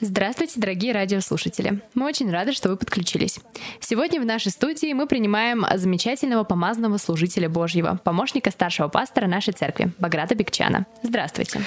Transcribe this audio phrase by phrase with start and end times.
[0.00, 1.80] Здравствуйте, дорогие радиослушатели!
[1.94, 3.40] Мы очень рады, что вы подключились.
[3.80, 9.90] Сегодня в нашей студии мы принимаем замечательного помазанного служителя Божьего, помощника старшего пастора нашей церкви,
[9.98, 10.86] Баграта Бекчана.
[11.02, 11.62] Здравствуйте!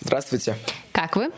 [0.00, 0.56] Здравствуйте.
[0.92, 1.30] Как вы?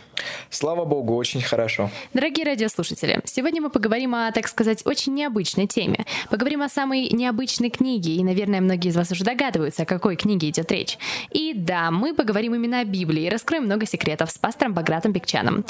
[0.51, 1.91] Слава Богу, очень хорошо.
[2.13, 6.05] Дорогие радиослушатели, сегодня мы поговорим о, так сказать, очень необычной теме.
[6.31, 10.51] Поговорим о самой необычной книге, и, наверное, многие из вас уже догадываются, о какой книге
[10.51, 10.99] идет речь.
[11.31, 15.65] И да, мы поговорим именно о Библии и раскроем много секретов с пастором Багратом Бекчаном.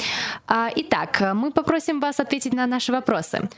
[0.47, 3.49] А, итак, мы попросим вас ответить на наши вопросы.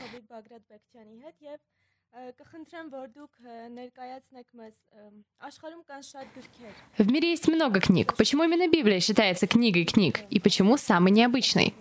[6.98, 8.14] В мире есть много книг.
[8.16, 10.20] Почему именно Библия считается книгой книг?
[10.28, 11.74] И почему самой необычной?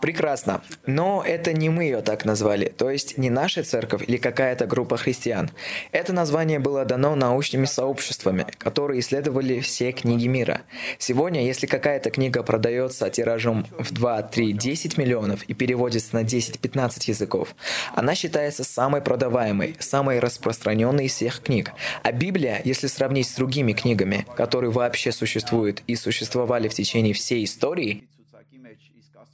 [0.00, 0.62] Прекрасно.
[0.86, 4.96] Но это не мы ее так назвали, то есть не наша церковь или какая-то группа
[4.96, 5.50] христиан.
[5.92, 10.62] Это название было дано научными сообществами, которые исследовали все книги мира.
[10.98, 17.04] Сегодня, если какая-то книга продается тиражом в 2, 3, 10 миллионов и переводится на 10-15
[17.06, 17.54] языков,
[17.94, 21.72] она считается самой продаваемой, самой распространенной из всех книг.
[22.02, 27.44] А Библия, если сравнить с другими книгами, которые вообще существуют и существовали в течение всей
[27.44, 28.04] истории,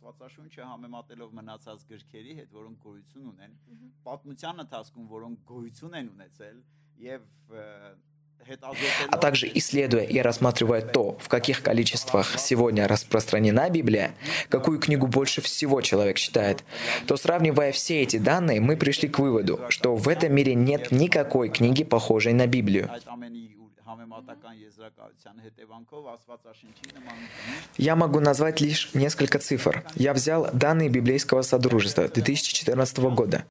[0.09, 3.55] Աստվածաշունչը համեմատելով մնացած գրքերի հետ, որոնք գոյություն ունեն,
[4.08, 6.59] պատմության ընթացքում որոնք գոյություն են ունեցել
[7.05, 7.30] եւ
[9.11, 14.14] а также исследуя и рассматривая то, в каких количествах сегодня распространена Библия,
[14.50, 16.64] какую книгу больше всего человек читает,
[17.08, 21.50] то сравнивая все эти данные, мы пришли к выводу, что в этом мире нет никакой
[21.50, 22.89] книги, похожей на Библию.
[27.77, 29.84] Я могу назвать лишь несколько цифр.
[29.94, 33.44] Я взял данные библейского содружества 2014 года.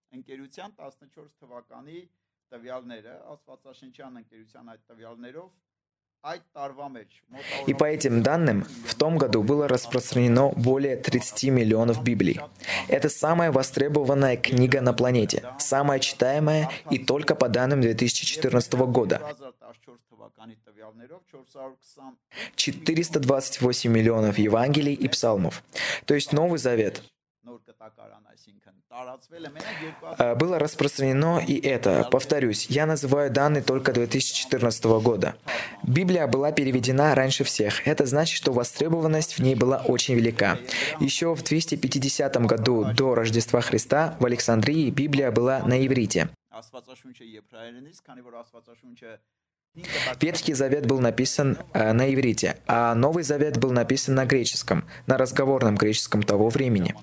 [7.65, 12.41] И по этим данным, в том году было распространено более 30 миллионов Библий.
[12.89, 19.21] Это самая востребованная книга на планете, самая читаемая и только по данным 2014 года.
[22.55, 25.63] 428 миллионов Евангелий и Псалмов.
[26.05, 27.03] То есть Новый Завет
[30.35, 32.07] было распространено и это.
[32.11, 35.35] Повторюсь, я называю данные только 2014 года.
[35.83, 37.87] Библия была переведена раньше всех.
[37.87, 40.59] Это значит, что востребованность в ней была очень велика.
[40.99, 46.29] Еще в 250 году до Рождества Христа в Александрии Библия была на иврите.
[50.19, 55.17] Ветхий Завет был написан э, на иврите, а Новый Завет был написан на греческом, на
[55.17, 56.95] разговорном греческом того времени.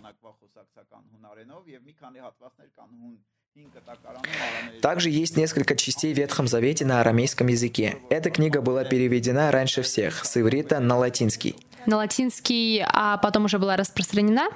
[4.82, 7.98] Также есть несколько частей в Ветхом Завете на арамейском языке.
[8.10, 11.56] Эта книга была переведена раньше всех, с иврита на латинский.
[11.86, 14.48] На латинский, а потом уже была распространена?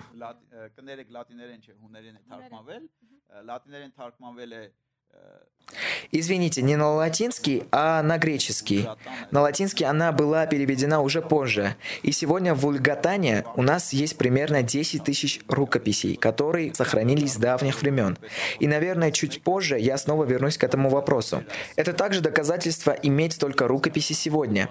[6.12, 8.88] Извините, не на латинский, а на греческий.
[9.30, 11.76] На латинский она была переведена уже позже.
[12.02, 17.80] И сегодня в Вульгатане у нас есть примерно 10 тысяч рукописей, которые сохранились с давних
[17.82, 18.18] времен.
[18.58, 21.44] И, наверное, чуть позже я снова вернусь к этому вопросу.
[21.76, 24.68] Это также доказательство иметь столько рукописей сегодня.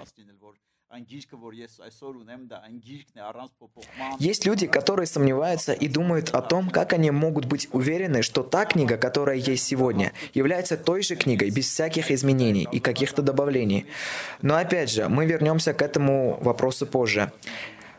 [4.18, 8.64] Есть люди, которые сомневаются и думают о том, как они могут быть уверены, что та
[8.64, 13.86] книга, которая есть сегодня, является той же книгой, без всяких изменений и каких-то добавлений.
[14.42, 17.32] Но опять же, мы вернемся к этому вопросу позже.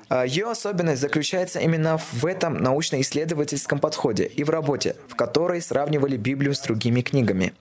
[0.09, 6.17] А, Ее особенность заключается именно в этом научно-исследовательском подходе и в работе, в которой сравнивали
[6.17, 7.53] Библию с другими книгами.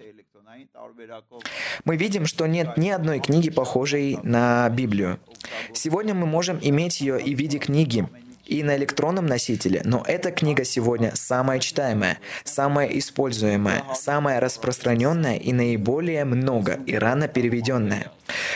[1.85, 5.19] Мы видим, что нет ни одной книги, похожей на Библию.
[5.73, 8.09] Сегодня мы можем иметь ее и в виде книги,
[8.51, 15.53] и на электронном носителе, но эта книга сегодня самая читаемая, самая используемая, самая распространенная и
[15.53, 18.11] наиболее много и рано переведенная.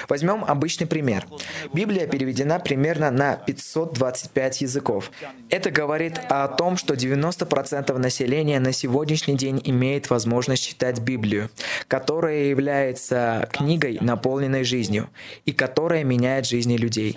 [0.09, 1.27] Возьмем обычный пример.
[1.73, 5.11] Библия переведена примерно на 525 языков.
[5.49, 11.51] Это говорит о том, что 90% населения на сегодняшний день имеет возможность читать Библию,
[11.87, 15.09] которая является книгой, наполненной жизнью,
[15.45, 17.17] и которая меняет жизни людей.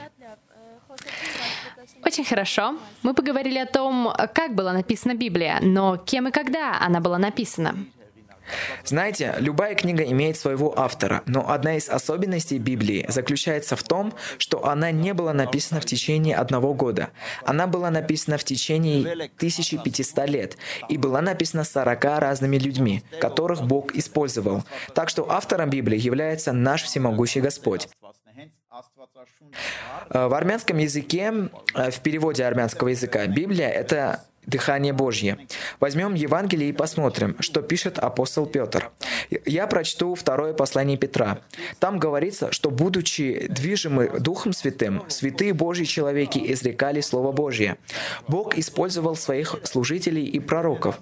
[2.08, 2.78] Очень хорошо.
[3.04, 7.76] Мы поговорили о том, как была написана Библия, но кем и когда она была написана.
[8.86, 14.66] Знаете, любая книга имеет своего автора, но одна из особенностей Библии заключается в том, что
[14.66, 17.10] она не была написана в течение одного года.
[17.44, 20.58] Она была написана в течение 1500 лет
[20.88, 24.64] и была написана 40 разными людьми, которых Бог использовал.
[24.96, 27.90] Так что автором Библии является наш всемогущий Господь.
[30.10, 31.34] В армянском языке,
[31.76, 35.38] э, в переводе армянского языка, Библия— это дыхание Божье.
[35.80, 38.90] Возьмем Евангелие и посмотрим, что пишет апостол Петр.
[39.46, 41.40] Я прочту второе послание Петра.
[41.80, 47.78] Там говорится, что, будучи движимы Духом Святым, святые Божьи человеки изрекали Слово Божье.
[48.28, 51.00] Бог использовал своих служителей и пророков.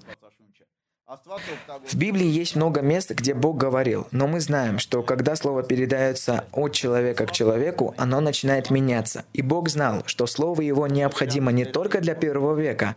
[1.07, 6.45] В Библии есть много мест, где Бог говорил, но мы знаем, что когда слово передается
[6.51, 9.23] от человека к человеку, оно начинает меняться.
[9.33, 12.95] И Бог знал, что слово его необходимо не только для первого века,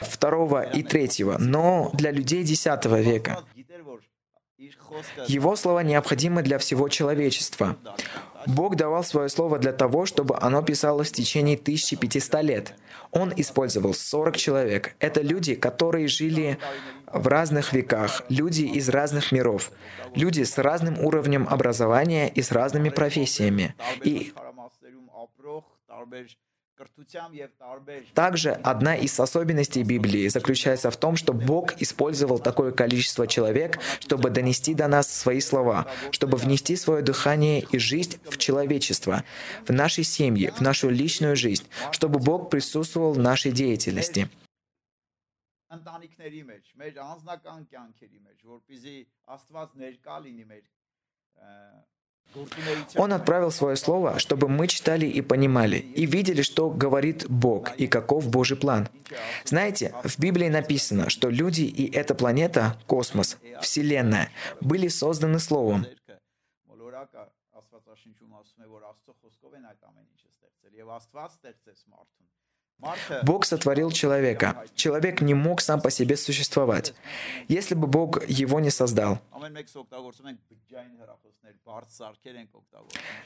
[0.00, 3.42] второго и третьего, но для людей десятого века.
[5.26, 7.76] Его слова необходимы для всего человечества.
[8.46, 12.74] Бог давал свое слово для того, чтобы оно писалось в течение 1500 лет.
[13.12, 14.94] Он использовал 40 человек.
[15.00, 16.58] Это люди, которые жили
[17.12, 19.72] в разных веках, люди из разных миров,
[20.14, 23.74] люди с разным уровнем образования и с разными профессиями.
[24.04, 24.32] И
[28.14, 34.30] также одна из особенностей Библии заключается в том, что Бог использовал такое количество человек, чтобы
[34.30, 39.24] донести до нас свои слова, чтобы внести свое дыхание и жизнь в человечество,
[39.66, 44.28] в наши семьи, в нашу личную жизнь, чтобы Бог присутствовал в нашей деятельности.
[52.96, 57.86] Он отправил свое слово, чтобы мы читали и понимали, и видели, что говорит Бог и
[57.86, 58.88] каков Божий план.
[59.44, 64.30] Знаете, в Библии написано, что люди и эта планета, космос, Вселенная,
[64.60, 65.86] были созданы Словом.
[73.22, 74.64] Бог сотворил человека.
[74.74, 76.94] Человек не мог сам по себе существовать,
[77.48, 79.20] если бы Бог его не создал.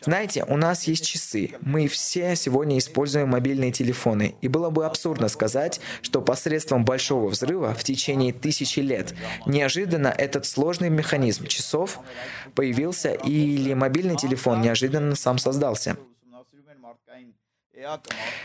[0.00, 1.52] Знаете, у нас есть часы.
[1.60, 4.34] Мы все сегодня используем мобильные телефоны.
[4.40, 9.14] И было бы абсурдно сказать, что посредством большого взрыва в течение тысячи лет
[9.46, 12.00] неожиданно этот сложный механизм часов
[12.54, 15.96] появился или мобильный телефон неожиданно сам создался.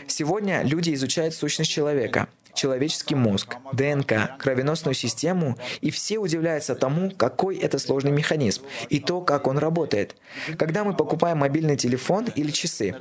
[0.06, 7.56] Сегодня люди изучают сущность человека, человеческий мозг, ДНК, кровеносную систему, и все удивляются тому, какой
[7.56, 10.16] это сложный механизм, и то, как он работает.
[10.58, 12.94] Когда мы покупаем мобильный телефон или часы,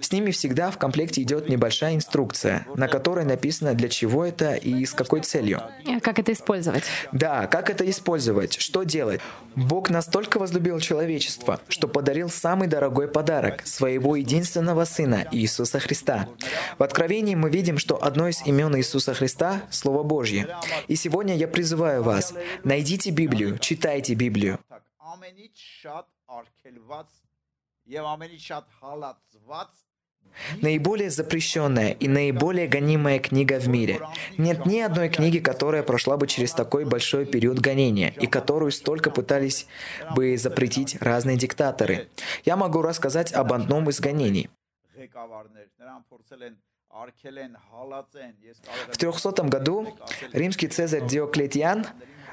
[0.00, 4.84] с ними всегда в комплекте идет небольшая инструкция, на которой написано, для чего это и
[4.84, 5.62] с какой целью.
[6.02, 6.84] Как это использовать?
[7.12, 9.20] Да, как это использовать, что делать.
[9.54, 16.28] Бог настолько возлюбил человечество, что подарил самый дорогой подарок— своего единственного Сына Иисуса Христа.
[16.78, 20.48] В Откровении мы видим, что одно из имен Иисуса Христа— Слово Божье.
[20.88, 22.34] И сегодня я призываю вас,
[22.64, 24.58] найдите Библию, читайте Библию.
[30.60, 34.00] Наиболее запрещенная и наиболее гонимая книга в мире.
[34.36, 39.10] Нет ни одной книги, которая прошла бы через такой большой период гонения, и которую столько
[39.10, 39.66] пытались
[40.14, 42.08] бы запретить разные диктаторы.
[42.44, 44.50] Я могу рассказать об одном из гонений.
[48.90, 49.96] В 300 году
[50.32, 51.86] римский цезарь Диоклетиан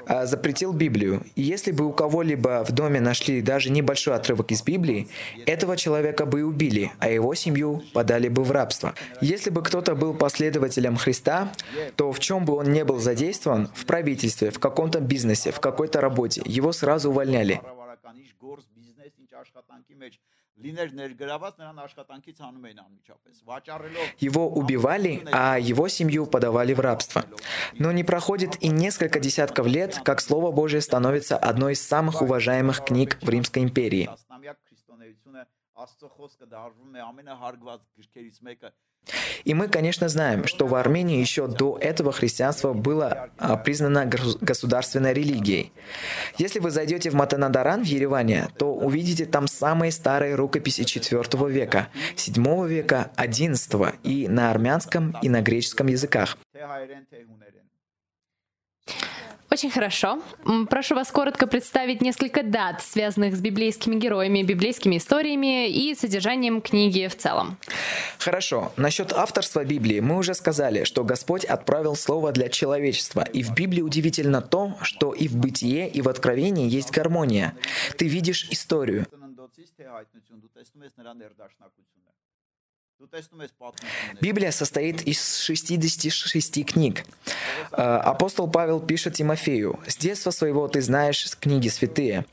[0.06, 1.22] а, запретил Библию.
[1.34, 5.08] И если бы у кого-либо в доме нашли даже небольшой отрывок из Библии,
[5.46, 8.94] этого человека бы убили, а его семью подали бы в рабство.
[9.20, 11.52] Если бы кто-то был последователем Христа,
[11.96, 16.00] то в чем бы он не был задействован, в правительстве, в каком-то бизнесе, в какой-то
[16.00, 17.60] работе, его сразу увольняли.
[24.18, 27.24] Его убивали, а его семью подавали в рабство.
[27.72, 32.84] Но не проходит и несколько десятков лет, как Слово Божие становится одной из самых уважаемых
[32.84, 34.08] книг в Римской империи.
[39.44, 44.06] И мы, конечно, знаем, что в Армении еще до этого христианство было а, признано
[44.40, 45.72] государственной религией.
[46.38, 51.88] Если вы зайдете в Матанадаран в Ереване, то увидите там самые старые рукописи IV века,
[52.16, 56.38] VII века, XI и на армянском и на греческом языках.
[59.54, 60.20] Очень хорошо.
[60.68, 67.06] Прошу вас коротко представить несколько дат, связанных с библейскими героями, библейскими историями и содержанием книги
[67.06, 67.56] в целом.
[68.18, 68.72] Хорошо.
[68.76, 73.22] Насчет авторства Библии мы уже сказали, что Господь отправил слово для человечества.
[73.32, 77.54] И в Библии удивительно то, что и в бытие, и в откровении есть гармония.
[77.96, 79.06] Ты видишь историю.
[84.20, 87.04] Библия состоит из 66 книг.
[87.72, 92.24] Э, апостол Павел пишет Тимофею, «С детства своего ты знаешь книги святые».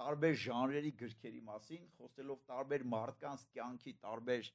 [0.00, 4.48] տարբեր ժանրերի գրքերի մասին, խոսելով տարբեր մարդկանց կյանքի տարբեր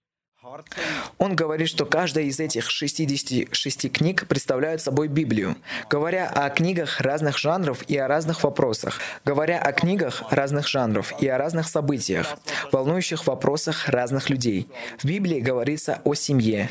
[1.18, 5.58] он говорит, что каждая из этих 66 книг представляет собой Библию.
[5.90, 11.28] Говоря о книгах разных жанров и о разных вопросах, говоря о книгах разных жанров и
[11.28, 12.38] о разных событиях,
[12.72, 14.70] волнующих вопросах разных людей.
[15.00, 16.70] В Библии говорится о семье,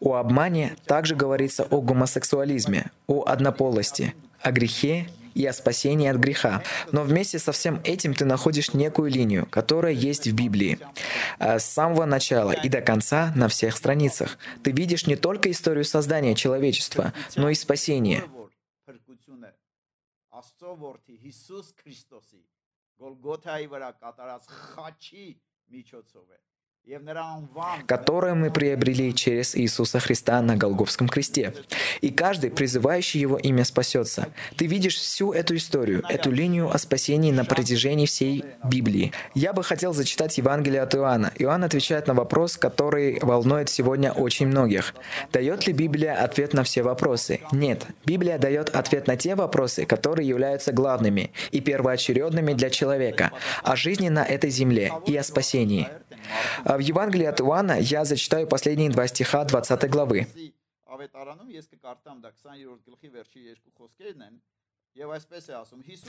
[0.00, 6.62] о обмане, также говорится о гомосексуализме, о однополости, о грехе и о спасении от греха.
[6.92, 10.78] Но вместе со всем этим ты находишь некую линию, которая есть в Библии.
[11.38, 14.38] Э, с самого начала и до конца на всех страницах.
[14.62, 18.24] Ты видишь не только историю создания человечества, но и спасения.
[21.06, 22.34] Иисус Христос,
[22.98, 26.38] Голгота Ивара Катарас Хачи Мичоцове
[27.86, 31.54] которое мы приобрели через Иисуса Христа на Голговском кресте.
[32.02, 34.28] И каждый, призывающий Его имя, спасется.
[34.56, 39.12] Ты видишь всю эту историю, эту линию о спасении на протяжении всей Библии.
[39.34, 41.32] Я бы хотел зачитать Евангелие от Иоанна.
[41.38, 44.94] Иоанн отвечает на вопрос, который волнует сегодня очень многих.
[45.32, 47.40] Дает ли Библия ответ на все вопросы?
[47.50, 47.86] Нет.
[48.04, 54.10] Библия дает ответ на те вопросы, которые являются главными и первоочередными для человека, о жизни
[54.10, 55.88] на этой земле и о спасении.
[56.64, 60.26] В Евангелии от Иоанна я зачитаю последние два стиха 20 главы.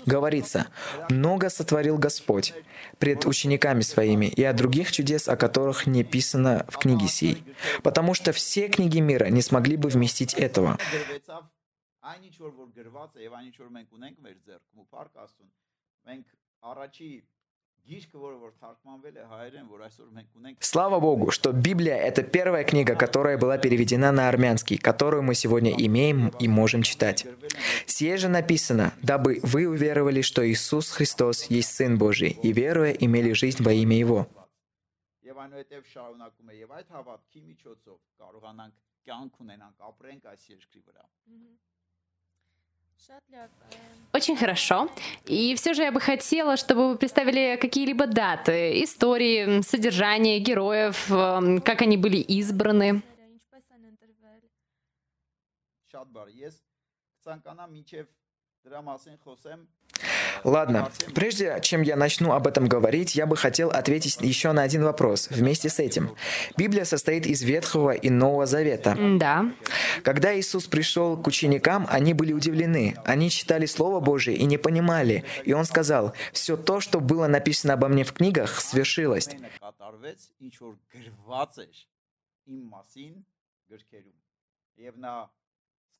[0.05, 0.67] Говорится,
[1.09, 2.53] «Много сотворил Господь
[2.99, 7.43] пред учениками своими и о других чудес, о которых не писано в книге сей,
[7.81, 10.77] потому что все книги мира не смогли бы вместить этого».
[20.59, 25.71] Слава Богу, что Библия— это первая книга, которая была переведена на армянский, которую мы сегодня
[25.71, 27.27] имеем и можем читать.
[27.85, 33.33] Сие же написано, дабы вы уверовали, что Иисус Христос есть Сын Божий, и веруя, имели
[33.33, 34.27] жизнь во имя Его.
[41.27, 41.74] Mm-hmm.
[44.13, 44.89] Очень хорошо.
[45.25, 51.59] И все же я бы хотела, чтобы вы представили какие-либо даты, истории, содержание героев, эм,
[51.61, 53.03] как они были избраны.
[60.44, 64.84] Ладно, прежде чем я начну об этом говорить, я бы хотел ответить еще на один
[64.84, 66.16] вопрос вместе с этим.
[66.56, 68.96] Библия состоит из Ветхого и Нового Завета.
[69.18, 69.52] Да.
[70.02, 72.96] Когда Иисус пришел к ученикам, они были удивлены.
[73.04, 75.24] Они читали Слово Божие и не понимали.
[75.44, 79.28] И Он сказал, все то, что было написано обо мне в книгах, свершилось.
[84.80, 85.28] Եվ նա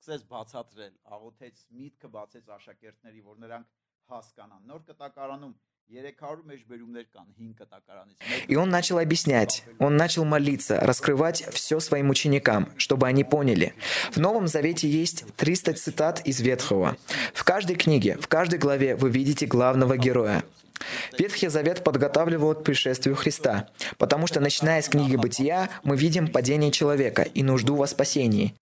[0.05, 3.69] սկսեց բացատրել, աղոթեց, միտքը բացեց աշակերտների, որ նրանք
[4.11, 5.57] հասկանան։ Նոր կտակարանում
[8.47, 13.75] и он начал объяснять, он начал молиться, раскрывать все своим ученикам, чтобы они поняли.
[14.13, 16.97] В Новом Завете есть 300 цитат из Ветхого.
[17.35, 20.45] В каждой книге, в каждой главе вы видите главного героя.
[21.19, 26.71] Ветхий Завет подготавливал к пришествию Христа, потому что, начиная с книги Бытия, мы видим падение
[26.71, 28.55] человека и нужду во спасении.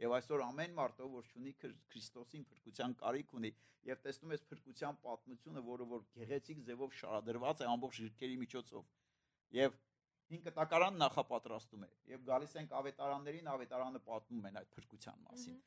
[0.00, 3.50] Եվ այսօր ամեն մարդ, որ ունի Քրիստոսին փրկության կարիք ունի,
[3.84, 8.86] եւ տեսնում ես փրկության պատմությունը, որը որ գեղեցիկ ձևով շարադրված է ամբողջ երկերի միջոցով։
[9.58, 9.76] Եվ
[10.30, 15.60] հին կտակարան նախապատրաստում է եւ գալիս ենք ավետարաններին, ավետարանը պատմում են այդ փրկության մասին։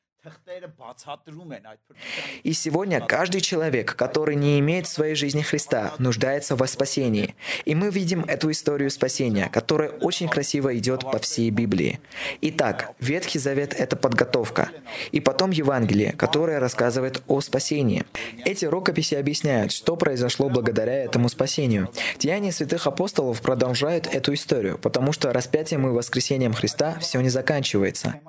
[2.43, 7.35] и сегодня каждый человек, который не имеет в своей жизни Христа, нуждается во спасении.
[7.65, 11.99] И мы видим эту историю спасения, которая очень красиво идет по всей Библии.
[12.41, 14.69] Итак, Ветхий Завет— это подготовка.
[15.11, 18.05] И потом Евангелие, которое рассказывает о спасении.
[18.45, 21.89] Эти рукописи объясняют, что произошло благодаря этому спасению.
[22.17, 28.19] Деяния святых апостолов продолжают эту историю, потому что распятием и воскресением Христа все не заканчивается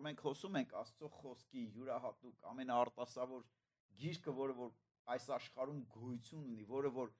[0.00, 3.44] որ մենք խոսում ենք Աստծո խոսքի յուրահատուկ ամենաարտասավոր
[4.00, 4.74] գիրքը, որը որ
[5.14, 7.14] այս աշխարհում գոյություն ունի, որը որ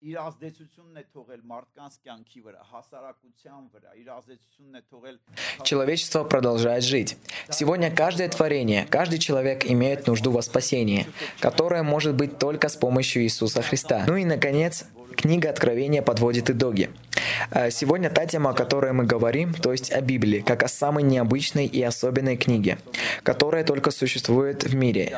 [0.00, 5.18] իր ազդեցությունն է թողել մարդկանց կյանքի վրա, հասարակության վրա, իր ազդեցությունն է թողել
[5.64, 7.18] Человечество продолжает жить.
[7.50, 11.06] Сегодня каждое творение, каждый человек имеет нужду во спасении,
[11.40, 14.04] которое может быть только с помощью Иисуса Христа.
[14.06, 16.90] Ну и, наконец, книга Откровения подводит итоги.
[17.51, 21.03] А сегодня та тема, о которой мы говорим, то есть о Библии, как о самой
[21.03, 22.77] необычной и особенной книге,
[23.23, 25.17] которая только существует в мире.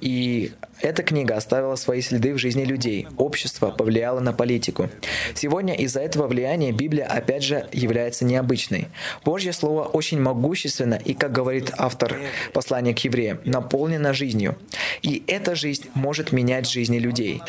[0.00, 3.08] И эта книга оставила свои следы в жизни людей.
[3.16, 4.88] Общество повлияло на политику.
[5.34, 8.86] Сегодня из-за этого влияния Библия опять же является необычной.
[9.24, 12.20] Божье Слово очень могущественно и, как говорит автор
[12.52, 14.56] послания к евреям, наполнено жизнью.
[15.02, 17.42] И эта жизнь может менять жизни людей.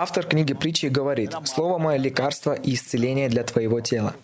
[0.00, 4.14] Автор книги притчи говорит, «Слово мое– лекарство и исцеление для твоего тела».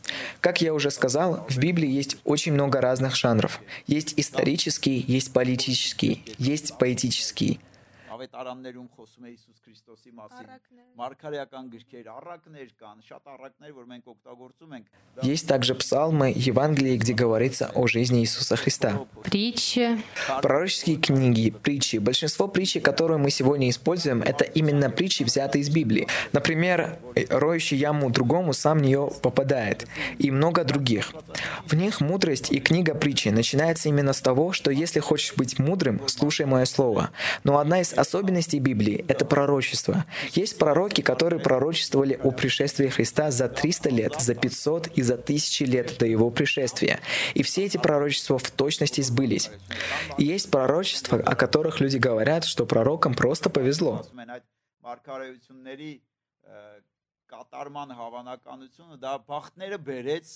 [0.40, 3.60] Как я уже сказал, в Библии есть очень много разных жанров.
[3.88, 7.58] Есть исторический, есть политический, есть поэтический
[8.24, 10.46] Սաղավետ արաններում խոսում է Հիսուս Քրիստոսի մասին։
[10.96, 14.86] Մարգարեական գրքեր, առակներ կան, շատ առակներ, որ մենք օգտագործում ենք։
[15.22, 19.06] Есть также псалмы Евангелие, где говорится о жизни Иисуса Христа.
[19.22, 20.02] Притчи.
[20.42, 21.98] Пророческие книги, притчи.
[21.98, 26.08] Большинство притчи, которые мы сегодня используем, это именно притчи, взятые из Библии.
[26.32, 29.86] Например, э, роющий яму другому сам в нее попадает.
[30.18, 31.12] И много других.
[31.66, 36.00] В них мудрость и книга притчи начинается именно с того, что если хочешь быть мудрым,
[36.06, 37.10] слушай мое слово.
[37.44, 38.13] Но одна из особенностей
[38.59, 40.05] Библии — это пророчество.
[40.33, 45.63] Есть пророки, которые пророчествовали о пришествии Христа за 300 лет, за 500 и за тысячи
[45.63, 46.99] лет до его пришествия.
[47.33, 49.49] И все эти пророчества в точности сбылись.
[50.17, 54.05] И есть пророчества, о которых люди говорят, что пророкам просто повезло.
[57.29, 60.29] կատարման հավանականությունը դա բախտները բերեց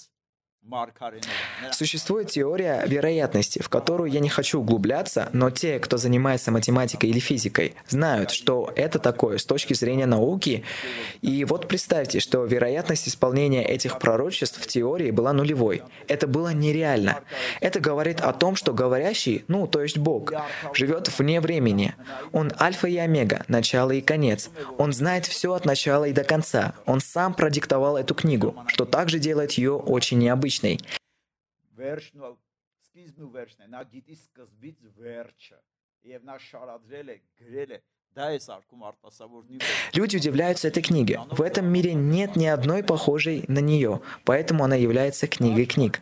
[1.72, 7.20] Существует теория вероятности, в которую я не хочу углубляться, но те, кто занимается математикой или
[7.20, 10.64] физикой, знают, что это такое с точки зрения науки.
[11.22, 15.82] И вот представьте, что вероятность исполнения этих пророчеств в теории была нулевой.
[16.06, 17.20] Это было нереально.
[17.60, 20.34] Это говорит о том, что говорящий, ну, то есть Бог,
[20.74, 21.94] живет вне времени.
[22.32, 24.50] Он альфа и омега, начало и конец.
[24.76, 26.74] Он знает все от начала и до конца.
[26.84, 30.80] Он сам продиктовал эту книгу, что также делает ее очень необычной обычный.
[39.94, 41.20] Люди удивляются этой книге.
[41.30, 46.00] В этом мире нет ни одной похожей на нее, поэтому она является книгой книг.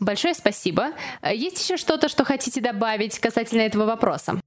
[0.00, 0.92] Большое спасибо.
[1.22, 4.40] Есть еще что-то, что хотите добавить касательно этого вопроса?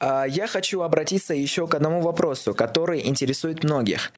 [0.00, 4.12] Я хочу обратиться еще к одному вопросу, который интересует многих.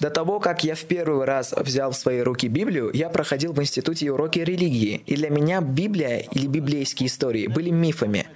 [0.00, 3.60] До того, как я в первый раз взял в свои руки Библию, я проходил в
[3.60, 8.26] институте уроки религии, и для меня Библия или библейские истории были мифами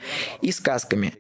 [0.41, 1.15] и сказками.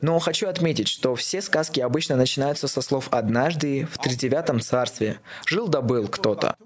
[0.00, 5.68] Но хочу отметить, что все сказки обычно начинаются со слов «однажды в тридевятом царстве жил
[5.68, 6.56] да был кто-то».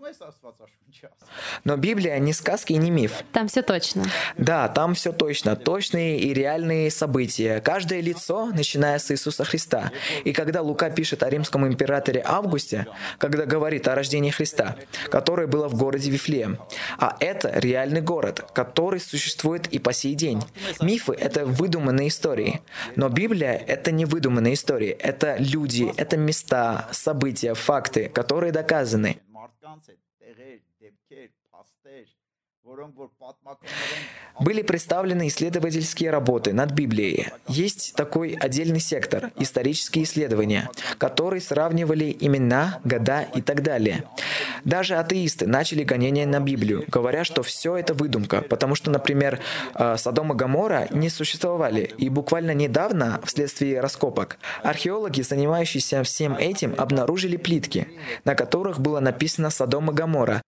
[1.64, 3.25] Но Библия не сказки и не миф.
[3.33, 4.05] Там все точно.
[4.37, 5.57] Да, там все точно.
[5.57, 7.61] Точные и реальные события.
[7.61, 9.90] Каждое лицо, начиная с Иисуса Христа.
[10.25, 12.87] И когда Лука пишет о римском императоре Августе,
[13.19, 14.77] когда говорит о рождении Христа,
[15.11, 16.59] которое было в городе Вифлеем.
[16.99, 20.42] А это реальный город, который существует и по сей день.
[20.81, 22.61] Мифы— это выдуманные истории.
[22.95, 24.90] Но Библия— это не выдуманные истории.
[24.90, 29.21] Это люди, это места, события, факты, которые доказаны.
[29.66, 30.65] մարդկանց հետ տեղեր
[34.40, 37.29] Были представлены исследовательские работы над Библией.
[37.48, 44.05] Есть такой отдельный сектор– исторические исследования, которые сравнивали имена, года и так далее.
[44.64, 49.40] Даже атеисты начали гонения на Библию, говоря, что все это выдумка, потому что, например,
[49.74, 56.74] э, Содом и Гамора не существовали, и буквально недавно, вследствие раскопок, археологи, занимающиеся всем этим,
[56.76, 57.87] обнаружили плитки,
[58.24, 60.42] на которых было написано Содом и Гамора,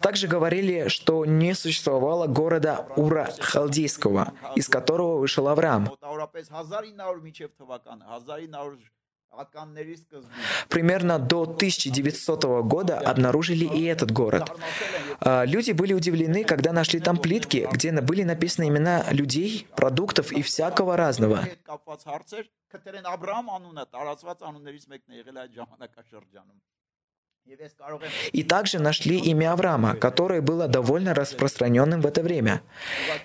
[0.00, 5.88] также говорили, что не существовало города Ура Халдейского, из которого вышел Авраам.
[10.68, 14.50] Примерно до 1900 года обнаружили и этот город.
[15.20, 20.42] А, люди были удивлены, когда нашли там плитки, где были написаны имена людей, продуктов и
[20.42, 21.44] всякого разного.
[28.32, 32.62] И также нашли имя Авраама, которое было довольно распространенным в это время.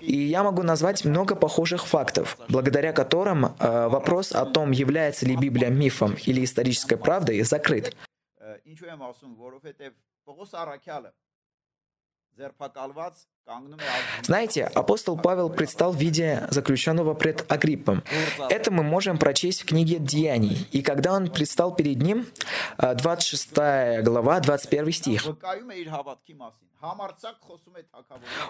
[0.02, 5.36] И я могу назвать много похожих фактов, благодаря которым э, вопрос о том, является ли
[5.36, 7.96] Библия мифом или исторической правдой, закрыт.
[14.24, 18.04] Знаете, апостол Павел предстал в виде заключенного пред Агриппом.
[18.50, 20.68] Это мы можем прочесть в книге «Деяний».
[20.72, 22.26] И когда он предстал перед ним,
[22.78, 25.26] а, 26 глава, 21 стих.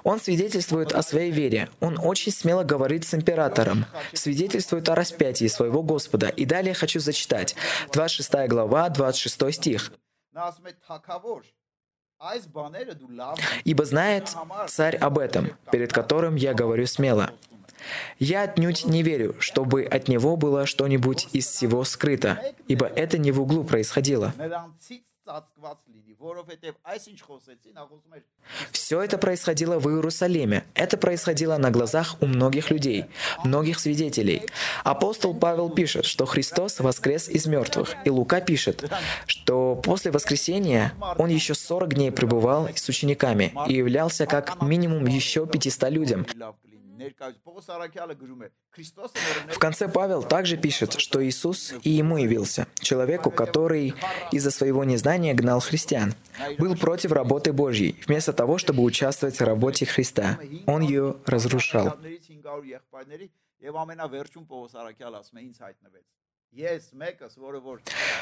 [0.03, 1.69] Он свидетельствует о своей вере.
[1.79, 3.85] Он очень смело говорит с императором.
[4.13, 6.29] Свидетельствует о распятии своего Господа.
[6.29, 7.55] И далее хочу зачитать.
[7.91, 9.91] 26 глава, 26 стих.
[13.63, 14.35] «Ибо знает
[14.67, 17.31] царь об этом, перед которым я говорю смело.
[18.19, 23.31] Я отнюдь не верю, чтобы от него было что-нибудь из всего скрыто, ибо это не
[23.31, 24.33] в углу происходило.
[25.32, 28.22] նրանցից ծածկված լինի որովհետև այսինչ խոսեցի նա խոսում էր
[28.72, 30.64] Все это происходило в Иерусалиме.
[30.74, 33.04] Это происходило на глазах у многих людей,
[33.44, 34.42] многих свидетелей.
[34.84, 37.94] Апостол Павел пишет, что Христос воскрес из мертвых.
[38.04, 38.90] И Лука пишет,
[39.26, 45.46] что после воскресения он еще 40 дней пребывал с учениками и являлся как минимум еще
[45.46, 46.26] 500 людям.
[49.49, 53.93] В конце Павел также пишет, что Иисус и ему явился, человеку, который
[54.31, 56.13] из-за своего незнания гнал христиан,
[56.57, 60.39] был против работы Божьей, вместо того, чтобы участвовать в работе Христа.
[60.65, 61.97] Он ее разрушал.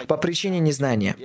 [0.08, 1.15] По причине незнания.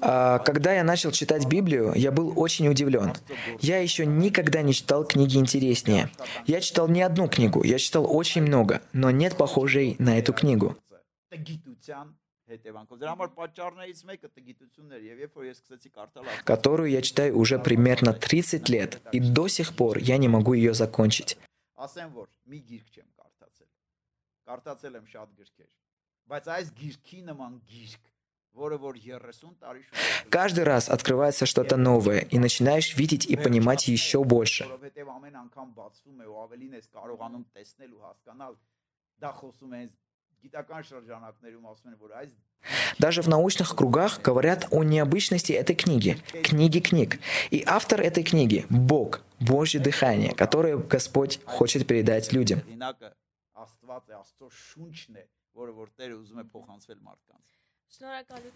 [0.00, 3.12] А, когда я начал читать Библию, я был очень удивлен.
[3.60, 6.10] Я еще никогда не читал книги интереснее.
[6.46, 10.76] Я читал не одну книгу, я читал очень много, но нет похожей на эту книгу.
[16.44, 20.74] Которую я читаю уже примерно 30 лет, и до сих пор я не могу ее
[20.74, 21.38] закончить.
[26.31, 28.03] բայց այս գիրքի նման գիրք
[28.55, 33.87] որը որ 30 տարի շուտ Каждый раз открывается что-то новое, и начинаешь видеть и понимать
[33.87, 34.63] еще больше.
[34.65, 38.53] որովհետեւ ամեն անգամ բացվում է ու ավելին ես կարողանում տեսնել ու հասկանալ
[39.21, 39.81] դա խոսում է
[40.45, 42.31] գիտական շրջանակներում ասում են որ այս
[42.97, 47.19] Даже в научных кругах говорят о необычности этой книги, книги книг.
[47.51, 52.63] И автор этой книги – Бог, Божье дыхание, которое Господь хочет передать людям.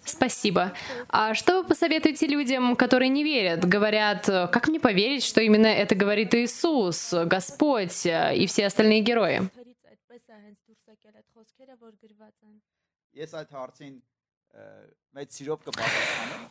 [0.04, 0.72] Спасибо.
[1.08, 3.64] А что вы посоветуете людям, которые не верят?
[3.64, 9.50] Говорят, как мне поверить, что именно это говорит Иисус, Господь и все остальные герои?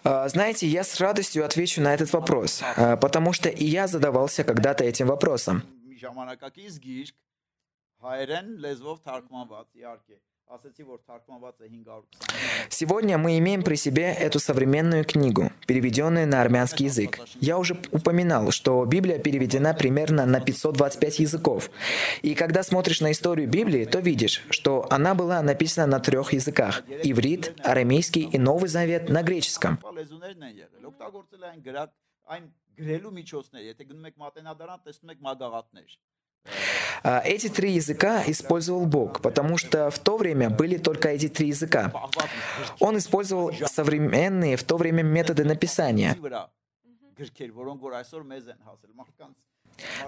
[0.04, 5.08] Знаете, я с радостью отвечу на этот вопрос, потому что и я задавался когда-то этим
[5.08, 5.64] вопросом.
[12.70, 17.20] Сегодня мы имеем при себе эту современную книгу, переведенную на армянский язык.
[17.40, 21.72] Я уже упоминал, что Библия переведена примерно на 525 языков.
[22.22, 26.84] И когда смотришь на историю Библии, то видишь, что она была написана на трех языках—
[27.04, 29.80] иврит, арамейский и Новый Завет на греческом.
[37.04, 41.50] А, эти три языка использовал Бог, потому что в то время были только эти три
[41.50, 41.92] языка.
[42.80, 46.16] Он использовал современные в то время методы написания.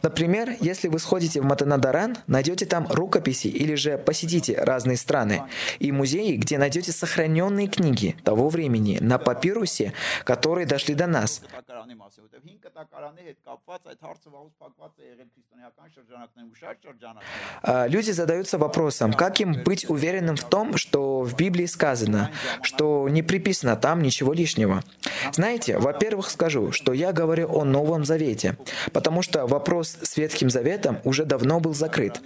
[0.03, 5.43] Например, если вы сходите в Матанадаран, найдете там рукописи или же посетите разные страны
[5.79, 11.41] и музеи, где найдете сохраненные книги того времени на папирусе, которые дошли до нас.
[17.61, 23.07] А, люди задаются вопросом, как им быть уверенным в том, что в Библии сказано, что
[23.09, 24.83] не приписано там ничего лишнего.
[25.31, 28.57] Знаете, во-первых, скажу, что я говорю о Новом Завете,
[28.93, 32.21] потому что в вопрос с Ветхим Заветом уже давно был закрыт.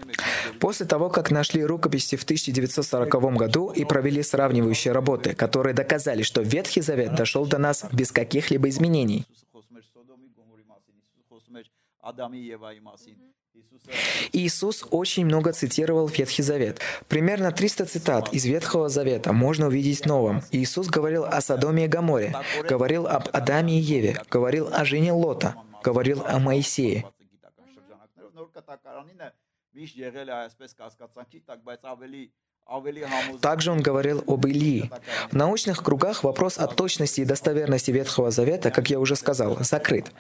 [0.59, 6.41] После того, как нашли рукописи в 1940 году и провели сравнивающие работы, которые доказали, что
[6.41, 9.25] Ветхий Завет дошел до нас без каких-либо изменений.
[14.33, 16.79] Иисус очень много цитировал Ветхий Завет.
[17.07, 20.41] Примерно 300 цитат из Ветхого Завета можно увидеть в Новом.
[20.51, 22.35] Иисус говорил о Содоме и Гаморе,
[22.67, 27.05] говорил об Адаме и Еве, говорил о жене Лота, говорил о Моисее
[28.38, 29.28] գիտական շրջանակներով նոր կտակարանինը
[29.74, 32.24] միշտ եղել է այսպես կասկածանքի տակ բայց ավելի
[32.66, 34.90] ավելի համոզված Также он говорил об Илии.
[35.30, 40.10] В научных кругах вопрос о точности и достоверности Ветхого Завета, как я уже сказал, закрыт.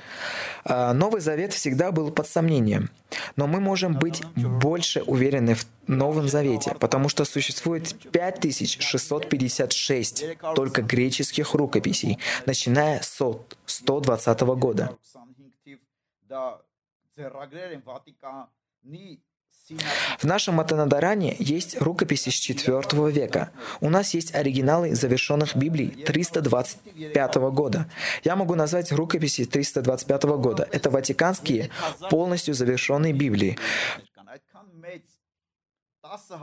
[0.64, 2.90] А Новый Завет всегда был под сомнением.
[3.36, 10.24] Но мы можем быть больше уверены в Новом Завете, потому что существует 5656
[10.54, 13.22] только греческих рукописей, начиная с
[13.66, 14.98] 120 года.
[20.17, 23.51] В нашем Матанадаране есть рукописи с IV века.
[23.81, 27.85] У нас есть оригиналы завершенных Библий 325 года.
[28.23, 30.67] Я могу назвать рукописи 325 года.
[30.71, 31.69] Это ватиканские,
[32.09, 33.59] полностью завершенные Библии.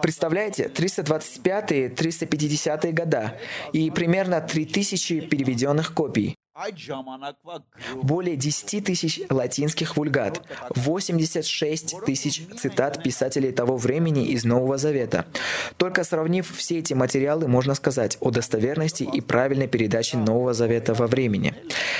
[0.00, 3.36] Представляете, 325-350 года
[3.72, 6.35] и примерно 3000 переведенных копий.
[8.02, 10.40] Более 10 тысяч латинских вульгат,
[10.70, 15.26] 86 тысяч цитат писателей того времени из Нового Завета.
[15.76, 21.06] Только сравнив все эти материалы, можно сказать о достоверности и правильной передаче Нового Завета во
[21.06, 21.54] времени.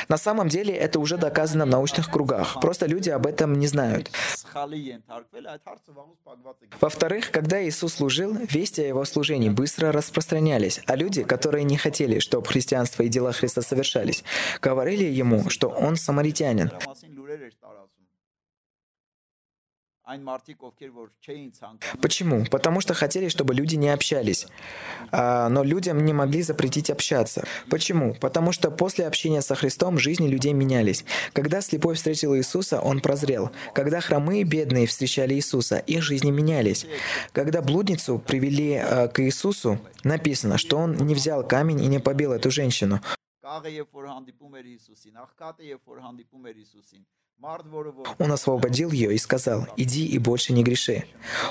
[0.08, 4.10] На самом деле это уже доказано в научных кругах, просто люди об этом не знают.
[6.80, 12.20] Во-вторых, когда Иисус служил, вести о его служении быстро распространялись, а люди, которые не хотели,
[12.20, 14.24] чтобы христианство и дела Христа совершались,
[14.61, 16.70] говорили ему, что он самаритянин.
[22.00, 22.44] Почему?
[22.44, 24.46] Потому что хотели, чтобы люди не общались.
[25.11, 27.44] А, но людям не могли запретить общаться.
[27.68, 28.14] Почему?
[28.14, 31.04] Потому что после общения со Христом жизни людей менялись.
[31.32, 33.50] Когда слепой встретил Иисуса, он прозрел.
[33.74, 36.87] Когда хромые бедные встречали Иисуса, их жизни менялись.
[37.32, 42.32] Когда блудницу привели а, к Иисусу, написано, что он не взял камень и не побил
[42.32, 43.00] эту женщину.
[48.18, 51.04] Он освободил ее и сказал, «Иди и больше не греши».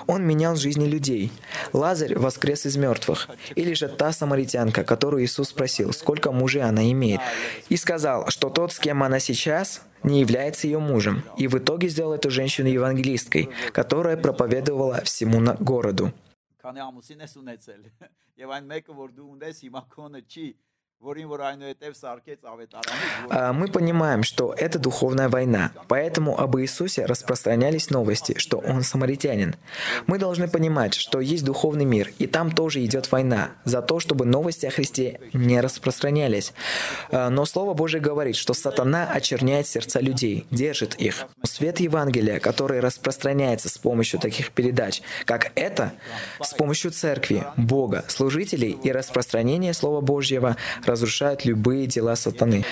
[0.07, 1.31] Он менял жизни людей.
[1.73, 3.29] Лазарь воскрес из мертвых.
[3.55, 7.21] Или же та самаритянка, которую Иисус спросил, сколько мужей она имеет.
[7.69, 11.23] И сказал, что тот, с кем она сейчас, не является ее мужем.
[11.37, 16.11] И в итоге сделал эту женщину евангелисткой, которая проповедовала всему городу.
[23.53, 29.55] мы понимаем, что это духовная война, поэтому об Иисусе распространялись новости, что Он самаритянин.
[30.07, 34.25] Мы должны понимать, что есть духовный мир, и там тоже идет война за то, чтобы
[34.25, 36.53] новости о Христе не распространялись.
[37.11, 41.27] А, но Слово Божье говорит, что сатана очерняет сердца людей, держит их.
[41.43, 45.93] Свет Евангелия, который распространяется с помощью таких передач, как это,
[46.41, 50.57] с помощью церкви, Бога, служителей и распространения Слова Божьего,
[50.95, 52.63] разрушает любые дела сатаны.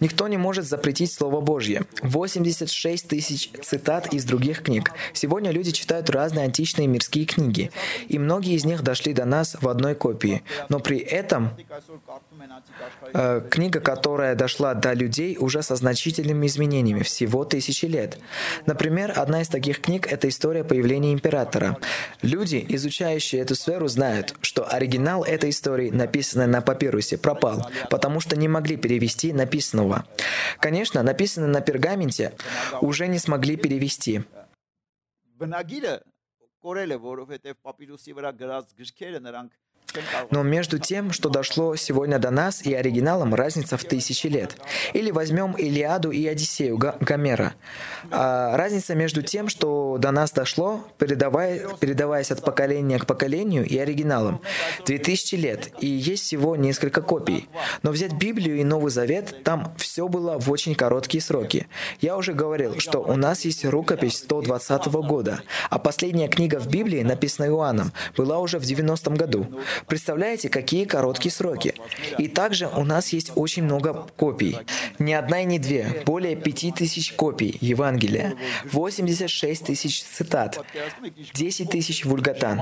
[0.00, 1.84] Никто не может запретить Слово Божье.
[2.02, 4.92] 86 тысяч цитат из других книг.
[5.12, 7.70] Сегодня люди читают разные античные мирские книги,
[8.08, 10.42] и многие из них дошли до нас в одной копии.
[10.70, 11.50] Но при этом
[13.12, 18.18] э, книга, которая дошла до людей уже со значительными изменениями, всего тысячи лет.
[18.64, 21.76] Например, одна из таких книг— это история появления императора.
[22.22, 28.36] Люди, изучающие эту сферу, знают, что оригинал этой истории, написанный на папирусе, пропал— потому что
[28.36, 30.06] не могли перевести написанного.
[30.58, 32.34] Конечно, написанное на пергаменте
[32.80, 34.22] уже не смогли перевести.
[40.30, 44.56] Но между тем, что дошло сегодня до нас, и оригиналом разница в тысячи лет.
[44.92, 47.54] Или возьмем Илиаду и Одиссею Гомера.
[48.10, 53.78] А разница между тем, что до нас дошло, передавая, передаваясь от поколения к поколению, и
[53.78, 54.40] оригиналом.
[54.86, 57.48] Две тысячи лет, и есть всего несколько копий.
[57.82, 61.66] Но взять Библию и Новый Завет, там все было в очень короткие сроки.
[62.00, 67.02] Я уже говорил, что у нас есть рукопись 120 года, а последняя книга в Библии,
[67.02, 69.46] написанная Иоанном, была уже в 90 году.
[69.87, 71.73] Представляете, какие короткие сроки.
[72.17, 74.57] И также у нас есть очень много копий.
[74.99, 76.03] Не одна и не две.
[76.05, 78.37] Более пяти тысяч копий Евангелия.
[78.71, 80.63] 86 тысяч цитат.
[81.33, 82.59] 10 тысяч вульгатан.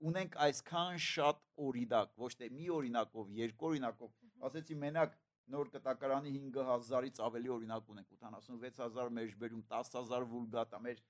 [0.00, 4.12] ունենք այսքան շատ օրինակ, ոչ թե մի օրինակով, երկու օրինակով,
[4.48, 5.16] ասեցի մենակ
[5.52, 11.02] նոր կտակարանի 5000-ից ավելի օրինակ ունենք, 86000 մեջբերում, 10000 վուլգատա, մեր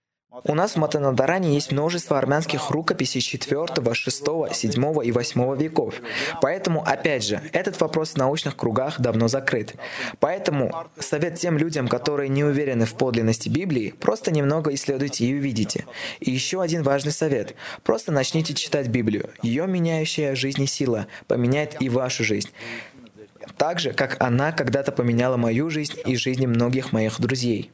[0.43, 5.95] у нас в Матанадаране есть множество армянских рукописей 4, 6, 7 и 8 веков.
[6.41, 9.75] Поэтому, опять же, этот вопрос в научных кругах давно закрыт.
[10.19, 15.85] Поэтому совет тем людям, которые не уверены в подлинности Библии, просто немного исследуйте и увидите.
[16.19, 17.55] И еще один важный совет.
[17.83, 19.29] Просто начните читать Библию.
[19.41, 22.49] Ее меняющая жизнь и сила поменяет и вашу жизнь.
[23.57, 27.71] Так же, как она когда-то поменяла мою жизнь и жизни многих моих друзей.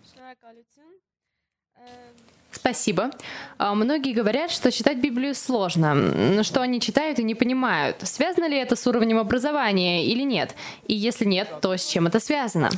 [2.52, 3.12] Спасибо.
[3.58, 7.98] А, Многие говорят, что читать Библию сложно, что они читают и не понимают.
[8.04, 10.56] Связано ли это с уровнем образования или нет?
[10.88, 12.70] И если нет, то с чем это связано?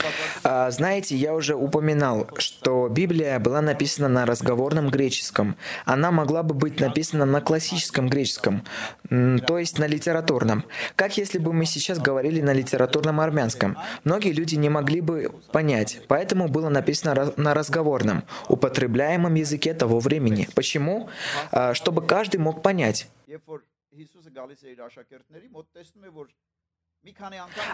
[0.44, 5.56] А, знаете, я уже упоминал, что Библия была написана на разговорном греческом.
[5.86, 8.64] Она могла бы быть написана на классическом греческом,
[9.10, 10.66] то есть на литературном.
[10.96, 13.78] Как если бы мы сейчас говорили на литературном армянском.
[14.04, 20.00] Многие люди не могли бы понять, поэтому было написано на разговорном, употребляемом языке языке того
[20.00, 20.48] времени.
[20.56, 21.10] Почему?
[21.52, 23.08] А, чтобы каждый мог понять.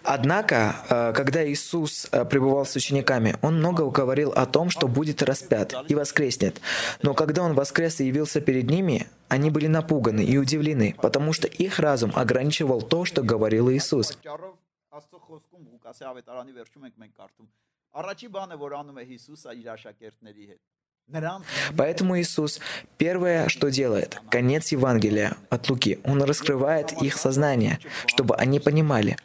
[0.03, 5.21] Однако, а, когда Иисус а, пребывал с учениками, Он много говорил о том, что будет
[5.21, 6.61] распят и воскреснет.
[7.03, 11.47] Но когда Он воскрес и явился перед ними, они были напуганы и удивлены, потому что
[11.47, 14.17] их разум ограничивал то, что говорил Иисус.
[21.75, 22.59] Поэтому Иисус
[22.97, 29.17] первое, что делает, конец Евангелия от Луки, Он раскрывает их сознание, чтобы они понимали.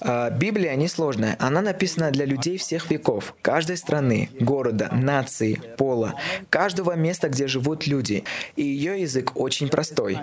[0.00, 6.14] А, Библия несложная, она написана для людей всех веков, каждой страны, города, нации, пола,
[6.50, 8.24] каждого места, где живут люди,
[8.56, 10.18] и ее язык очень простой.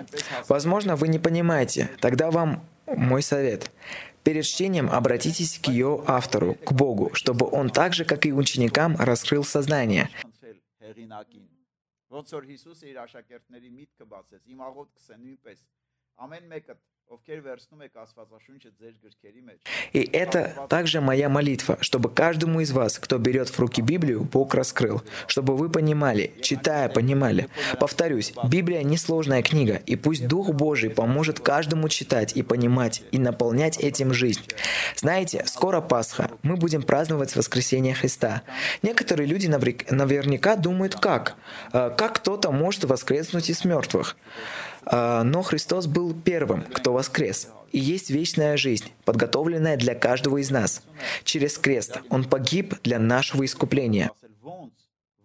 [0.48, 3.70] Возможно, вы не понимаете, тогда вам мой совет.
[4.22, 8.96] Перед чтением обратитесь к ее автору, к Богу, чтобы он так же, как и ученикам,
[8.98, 10.10] раскрыл сознание–
[10.90, 11.48] հեղինակին։
[12.10, 15.60] Ոնց որ Հիսուսը իր աշակերտների միտքը բացեց, իմ աղոթքս է նույնպես։
[16.26, 16.74] Ամեն մեկը,
[19.92, 24.54] И это также моя молитва, чтобы каждому из вас, кто берет в руки Библию, Бог
[24.54, 27.48] раскрыл, чтобы вы понимали, читая, понимали.
[27.80, 33.18] Повторюсь, Библия— не сложная книга, и пусть Дух Божий поможет каждому читать и понимать, и
[33.18, 34.46] наполнять этим жизнь.
[34.94, 38.42] Знаете, скоро Пасха, мы будем праздновать воскресение Христа.
[38.82, 41.34] Некоторые люди наверняка думают, как?
[41.72, 44.16] Э, как кто-то может воскреснуть из мертвых?
[44.85, 47.49] А, Но Христос был первым, кто воскрес.
[47.71, 50.83] И есть вечная жизнь, подготовленная для каждого из нас.
[51.23, 54.11] Через крест Он погиб для нашего искупления.
[54.15, 54.75] ասել ոնց,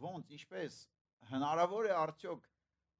[0.00, 0.72] ոնց, ինչպես
[1.30, 2.42] հնարավոր է արդյոք,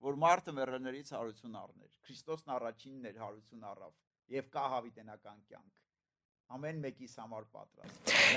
[0.06, 3.92] որ մարդը մեռելներից հարություն առներ։ Քրիստոսն առաջինն էր հարություն առավ
[4.36, 5.74] եւ կա հավիտենական կյանք։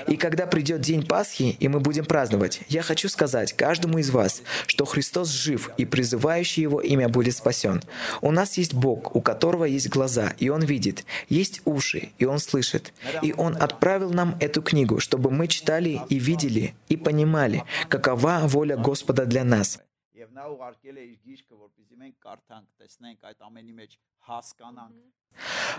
[0.06, 4.42] И когда придет день Пасхи, и мы будем праздновать, я хочу сказать каждому из вас,
[4.68, 7.82] что Христос жив, и призывающий Его имя будет спасен.
[8.22, 12.38] У нас есть Бог, у которого есть глаза, и Он видит, есть уши, и Он
[12.38, 12.94] слышит.
[13.22, 18.76] И Он отправил нам эту книгу, чтобы мы читали и видели, и понимали, какова воля
[18.76, 19.80] Господа для нас.
[20.14, 24.07] Եվ նա ուղարկել է իր գիրքը, որպեսզի մենք կարդանք, տեսնենք այդ ամենի մեջ հասկանանք։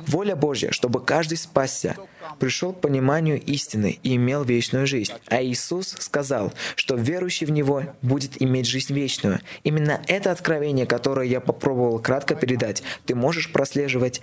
[0.06, 1.96] Воля Божья, чтобы каждый спасся,
[2.38, 5.12] пришел к пониманию истины и имел вечную жизнь.
[5.26, 9.40] А Иисус сказал, что верующий в Него будет иметь жизнь вечную.
[9.62, 14.22] Именно это откровение, которое я попробовал кратко передать, ты можешь прослеживать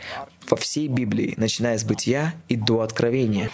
[0.50, 3.52] во всей Библии, начиная с Бытия и до Откровения.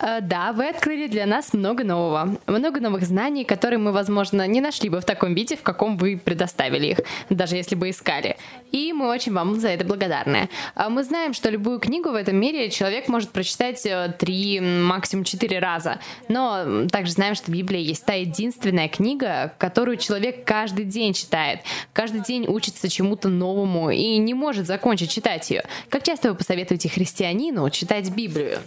[0.00, 2.38] Э, да, вы открыли для нас много нового.
[2.46, 6.16] Много новых знаний, которые мы, возможно, не нашли бы в таком виде, в каком вы
[6.16, 8.36] предоставили их, даже если бы искали.
[8.70, 10.48] И мы очень вам за это благодарны.
[10.74, 15.24] А мы знаем, что любую книгу в этом мире человек может прочитать э, три, максимум
[15.24, 16.00] четыре раза.
[16.28, 21.60] Но также знаем, что Библия есть та единственная книга, которую человек каждый день читает.
[21.92, 25.62] Каждый день учится чему-то новому и не может закончить читать ее.
[25.90, 28.60] Как часто вы посоветуете христианину читать читать Библию.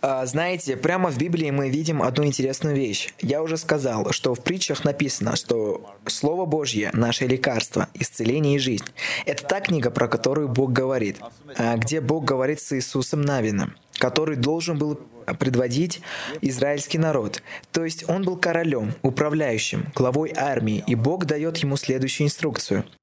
[0.00, 3.14] А, знаете, прямо в Библии мы видим одну интересную вещь.
[3.20, 8.86] Я уже сказал, что в притчах написано, что Слово Божье– наше лекарство, исцеление и жизнь.
[9.26, 11.20] Это та книга, про которую Бог говорит,
[11.56, 14.98] а, где Бог говорит с Иисусом Навином, который должен был
[15.38, 16.00] предводить
[16.40, 17.42] израильский народ.
[17.70, 22.84] То есть он был королем, управляющим, главой армии, и Бог дает ему следующую инструкцию–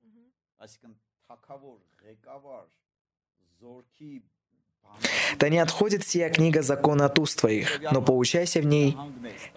[5.37, 8.95] «Да не отходит сия книга закона от уст твоих, но поучайся в ней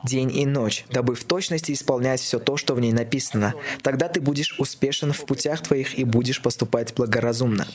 [0.02, 3.54] день и ночь, дабы в точности исполнять все то, что в ней написано.
[3.82, 7.66] Тогда ты будешь успешен в путях твоих и будешь поступать благоразумно».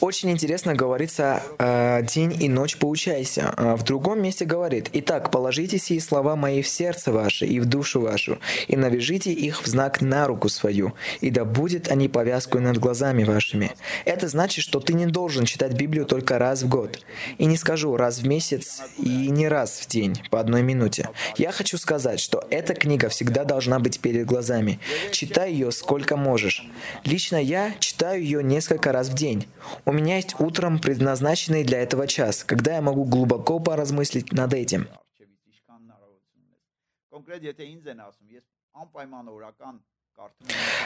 [0.00, 3.52] Очень интересно говорится э, «день и ночь поучайся».
[3.56, 7.66] А в другом месте говорит «Итак, положите сии слова мои в сердце ваше и в
[7.66, 8.38] душу вашу,
[8.68, 13.24] и навяжите их в знак на руку свою, и да будет они повязкой над глазами
[13.24, 13.72] вашими».
[14.04, 17.00] Это значит, что ты не должен читать Библию только раз в год.
[17.38, 21.10] И не скажу раз в месяц и не раз в день, по одной минуте.
[21.36, 24.78] Я хочу сказать, что эта книга всегда должна быть перед глазами.
[25.10, 26.64] Читай ее сколько можешь.
[27.08, 29.48] Лично я читаю ее несколько раз в день.
[29.86, 34.86] У меня есть утром предназначенный для этого час, когда я могу глубоко поразмыслить над этим.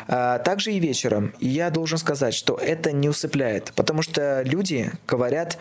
[0.09, 1.35] А, также и вечером.
[1.41, 5.59] Я должен сказать, что это не усыпляет, потому что люди говорят,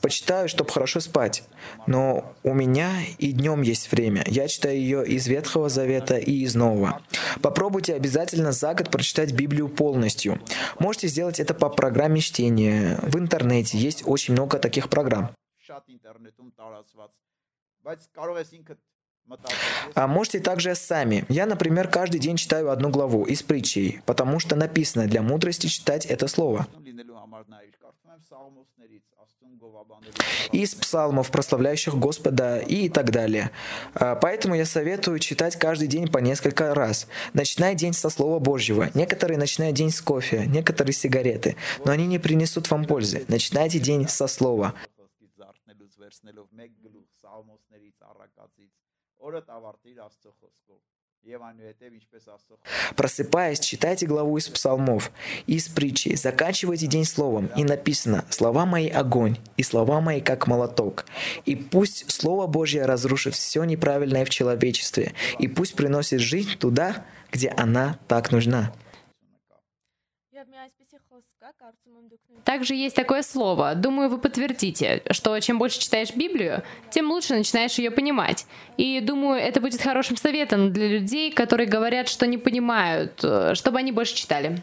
[0.00, 1.44] почитаю, чтобы хорошо спать.
[1.86, 4.24] Но у меня и днем есть время.
[4.26, 7.02] Я читаю ее из Ветхого Завета и из Нового.
[7.42, 10.40] Попробуйте обязательно за год прочитать Библию полностью.
[10.78, 12.98] Можете сделать это по программе чтения.
[13.02, 15.30] В интернете есть очень много таких программ.
[19.94, 21.24] А можете также сами.
[21.28, 26.06] Я, например, каждый день читаю одну главу из притчей, потому что написано для мудрости читать
[26.06, 26.66] это слово.
[30.52, 33.50] Из псалмов, прославляющих Господа и так далее.
[33.94, 37.08] А, поэтому я советую читать каждый день по несколько раз.
[37.32, 38.88] Начинай день со Слова Божьего.
[38.94, 43.24] Некоторые начинают день с кофе, некоторые с сигареты, но они не принесут вам пользы.
[43.28, 44.74] Начинайте день со Слова
[49.15, 50.79] խոսքից զարթնելուց վերցնելով մեկ գլուխ Սաղմոսներից, առակացից, օրը ավարտիր Աստծո խոսքով։
[51.21, 55.11] Եվ այնուհետև ինչպես Աստծո խոսքը Просыпаясь, читайте главу из псалмов,
[55.45, 57.51] из притчи, заканчивайте день словом.
[57.55, 61.05] И написано «Слова мои – огонь, и слова мои – как молоток».
[61.45, 67.49] И пусть Слово Божье разрушит все неправильное в человечестве, и пусть приносит жизнь туда, где
[67.49, 68.73] она так нужна.
[72.44, 73.74] Также есть такое слово.
[73.74, 78.46] Думаю, вы подтвердите, что чем больше читаешь Библию, тем лучше начинаешь ее понимать.
[78.76, 83.78] И думаю, это будет хорошим советом для людей, которые говорят, что не понимают, э, чтобы
[83.78, 84.62] они больше читали.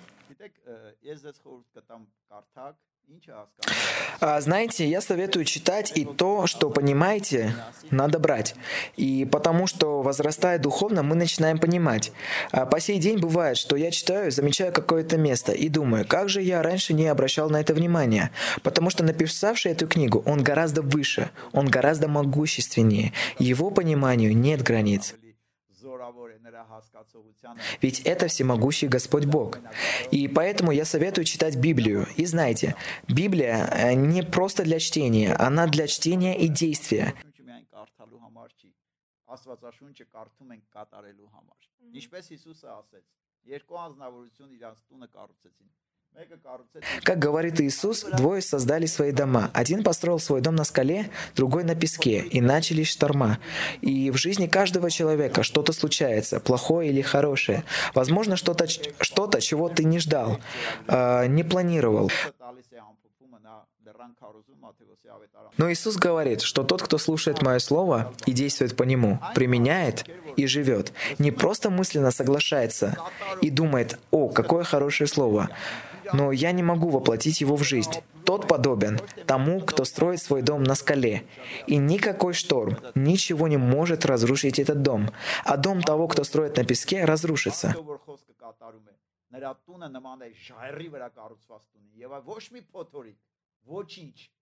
[4.19, 7.55] А, знаете, я советую читать и то, что понимаете,
[7.91, 8.55] надо брать.
[8.95, 12.11] И потому что, возрастая духовно, мы начинаем понимать.
[12.51, 16.41] А, по сей день бывает, что я читаю, замечаю какое-то место и думаю, как же
[16.41, 18.31] я раньше не обращал на это внимания.
[18.61, 23.13] Потому что написавший эту книгу, он гораздо выше, он гораздо могущественнее.
[23.39, 25.15] Его пониманию нет границ.
[27.80, 29.58] Ведь это всемогущий Господь Бог.
[30.10, 32.06] И поэтому я советую читать Библию.
[32.16, 32.74] И знайте,
[33.08, 37.14] Библия э, не просто для чтения, она для чтения и действия.
[37.18, 38.70] Շունչը միայն կարդալու համար չի։
[39.34, 41.68] Աստվածաշունչը կարդում ենք կատարելու համար։
[41.98, 43.04] Ինչպես Հիսուսը ասեց,
[43.52, 45.81] երկու անznավորություն իրանց տունը կառուցեցին։ Մեկը կառուցեց
[47.03, 49.49] как говорит Иисус, двое создали свои дома.
[49.53, 53.39] Один построил свой дом на скале, другой на песке, и начались шторма.
[53.81, 57.63] И в жизни каждого человека что-то случается, плохое или хорошее.
[57.93, 60.39] Возможно, что-то, что-то чего ты не ждал,
[60.87, 62.11] э, не планировал.
[65.57, 70.05] Но Иисус говорит, что тот, кто слушает Мое Слово и действует по нему, применяет
[70.35, 72.97] и живет, не просто мысленно соглашается
[73.41, 75.49] и думает, «О, какое хорошее Слово!»
[76.12, 77.92] но я не могу воплотить его в жизнь.
[78.24, 81.24] Тот подобен тому, кто строит свой дом на скале.
[81.66, 85.10] И никакой шторм, ничего не может разрушить этот дом.
[85.44, 87.74] А дом того, кто строит на песке, разрушится.
[87.78, 88.94] Ով որ խոսքը կատարում է,
[89.32, 93.18] նրա տունը նման է ժայռի վրա կառուցված տունի, եւ այ ոչ մի փոթորիկ,
[93.68, 94.41] ոչինչ նրա տունը չկարողացավ։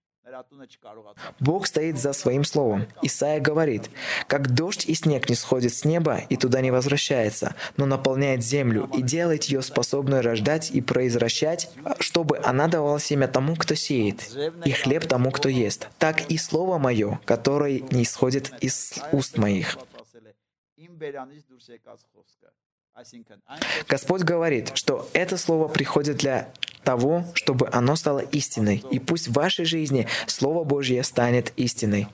[1.39, 2.87] Бог стоит за своим словом.
[3.01, 3.89] Исаия говорит,
[4.27, 8.89] как дождь и снег не сходит с неба и туда не возвращается, но наполняет землю
[8.93, 14.29] и делает ее способной рождать и произвращать, чтобы она давала семя тому, кто сеет,
[14.63, 15.89] и хлеб тому, кто ест.
[15.97, 19.77] Так и слово мое, которое не исходит из уст моих.
[23.87, 26.51] Господь говорит, что это слово приходит для
[26.83, 28.83] того, чтобы оно стало истиной.
[28.91, 32.07] И пусть в вашей жизни Слово Божье станет истиной.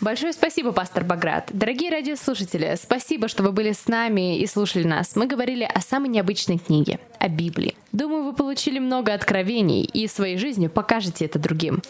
[0.00, 1.50] Большое спасибо, пастор Баграт.
[1.52, 5.14] Дорогие радиослушатели, спасибо, что вы были с нами и слушали нас.
[5.14, 7.76] Мы говорили о самой необычной книге, о Библии.
[7.92, 11.82] Думаю, вы получили много откровений и своей жизнью покажете это другим.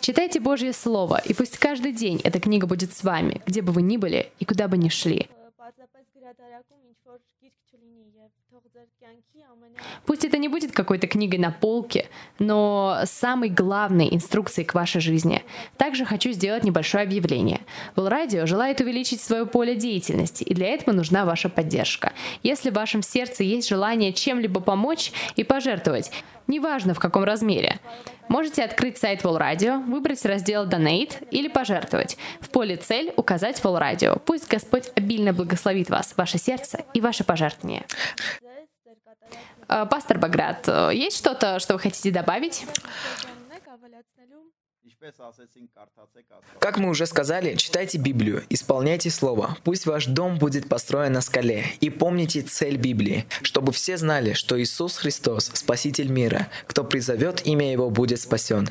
[0.00, 3.82] Читайте Божье Слово, и пусть каждый день эта книга будет с вами, где бы вы
[3.82, 5.28] ни были и куда бы ни шли.
[10.06, 15.42] Пусть это не будет какой-то книгой на полке, но самой главной инструкцией к вашей жизни.
[15.76, 17.60] Также хочу сделать небольшое объявление.
[17.96, 22.12] Well Radio желает увеличить свое поле деятельности, и для этого нужна ваша поддержка.
[22.42, 26.10] Если в вашем сердце есть желание чем-либо помочь и пожертвовать,
[26.50, 27.78] неважно в каком размере.
[28.28, 32.18] Можете открыть сайт Волрадио, выбрать раздел «Донейт» или «Пожертвовать».
[32.40, 34.16] В поле «Цель» указать Волрадио.
[34.16, 37.86] Пусть Господь обильно благословит вас, ваше сердце и ваше пожертвование.
[39.68, 42.66] Э, пастор Баграт, э, есть что-то, что вы хотите добавить?
[46.58, 49.56] Как мы уже сказали, читайте Библию, исполняйте Слово.
[49.64, 51.64] Пусть ваш дом будет построен на скале.
[51.80, 56.48] И помните цель Библии, чтобы все знали, что Иисус Христос– Спаситель мира.
[56.66, 58.68] Кто призовет имя Его, будет спасен.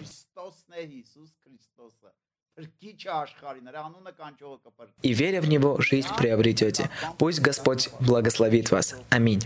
[5.01, 6.89] И веря в Него, жизнь приобретете.
[7.17, 8.95] Пусть Господь благословит вас.
[9.09, 9.41] Аминь.